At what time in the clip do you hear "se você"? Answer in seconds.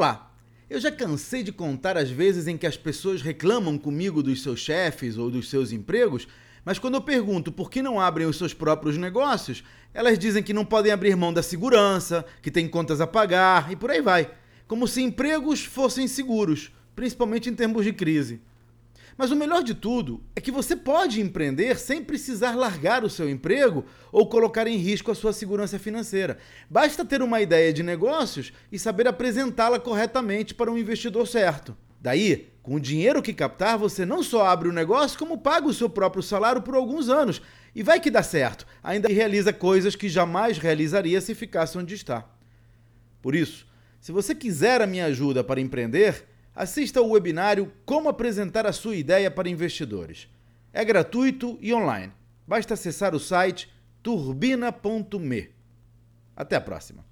44.00-44.34